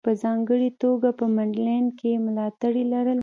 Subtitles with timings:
[0.05, 3.19] په ځانګړې توګه په منډلینډ کې یې ملاتړي لرل.